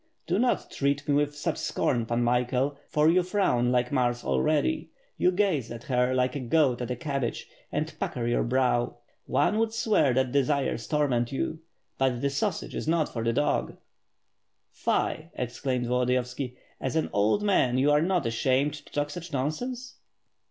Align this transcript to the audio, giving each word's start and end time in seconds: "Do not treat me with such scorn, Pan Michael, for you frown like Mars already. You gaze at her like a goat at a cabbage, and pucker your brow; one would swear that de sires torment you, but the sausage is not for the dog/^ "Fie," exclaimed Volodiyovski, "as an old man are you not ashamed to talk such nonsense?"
"Do 0.25 0.39
not 0.39 0.71
treat 0.71 1.07
me 1.07 1.13
with 1.13 1.35
such 1.35 1.59
scorn, 1.59 2.07
Pan 2.07 2.23
Michael, 2.23 2.75
for 2.87 3.07
you 3.07 3.21
frown 3.21 3.71
like 3.71 3.91
Mars 3.91 4.23
already. 4.23 4.89
You 5.15 5.31
gaze 5.31 5.69
at 5.69 5.83
her 5.83 6.15
like 6.15 6.35
a 6.35 6.39
goat 6.39 6.81
at 6.81 6.89
a 6.89 6.95
cabbage, 6.95 7.47
and 7.71 7.93
pucker 7.99 8.25
your 8.25 8.41
brow; 8.43 8.97
one 9.27 9.59
would 9.59 9.71
swear 9.73 10.11
that 10.15 10.31
de 10.31 10.43
sires 10.43 10.87
torment 10.87 11.31
you, 11.31 11.59
but 11.99 12.19
the 12.19 12.31
sausage 12.31 12.73
is 12.73 12.87
not 12.87 13.13
for 13.13 13.23
the 13.23 13.31
dog/^ 13.31 13.77
"Fie," 14.71 15.29
exclaimed 15.35 15.85
Volodiyovski, 15.85 16.55
"as 16.79 16.95
an 16.95 17.11
old 17.13 17.43
man 17.43 17.75
are 17.75 17.77
you 17.77 18.01
not 18.01 18.25
ashamed 18.25 18.73
to 18.73 18.91
talk 18.91 19.11
such 19.11 19.31
nonsense?" 19.31 19.97